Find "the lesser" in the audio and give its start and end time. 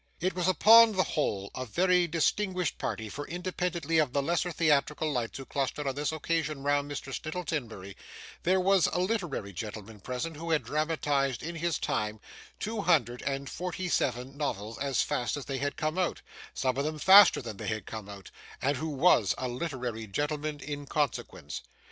4.13-4.51